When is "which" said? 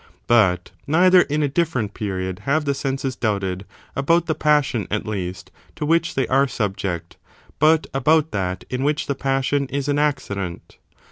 5.85-6.15, 8.83-9.05